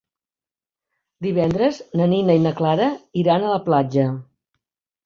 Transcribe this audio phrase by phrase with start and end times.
[1.27, 2.89] Divendres na Nina i na Clara
[3.25, 4.09] iran a la platja.